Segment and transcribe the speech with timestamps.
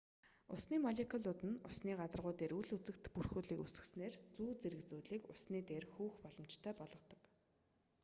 [0.55, 5.85] усны молекулууд нь усны гадаргуу дээр үл үзэгдэх бүрхүүлийг үүсгэснээр зүү зэрэг зүйлийг усны дээр
[5.93, 7.21] хөвөх боломжтой болгодог